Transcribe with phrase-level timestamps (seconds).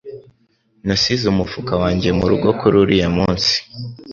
[0.85, 3.53] Nasize umufuka wanjye murugo kuri uriya munsi.